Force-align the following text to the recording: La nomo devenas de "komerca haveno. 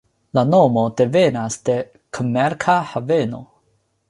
La 0.37 0.43
nomo 0.53 0.85
devenas 1.01 1.57
de 1.69 1.75
"komerca 2.19 2.79
haveno. 2.95 3.45